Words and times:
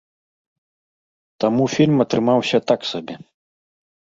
Таму 1.45 1.63
фільм 1.75 1.97
атрымаўся 2.07 2.57
так 2.73 2.81
сабе. 2.93 3.15